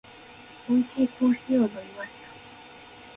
[0.67, 2.23] 美味しいコーヒーを飲みました。